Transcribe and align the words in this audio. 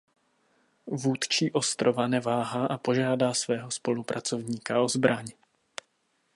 Vůdčí 0.87 1.51
ostrova 1.51 2.07
neváhá 2.07 2.65
a 2.65 2.77
požádá 2.77 3.33
svého 3.33 3.71
spolupracovníka 3.71 4.81
o 4.81 4.87
zbraň. 4.89 5.27